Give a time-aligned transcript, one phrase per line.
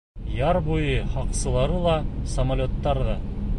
[0.35, 1.95] Яр буйы һаҡсылары ла,
[2.35, 3.19] самолеттар ҙа.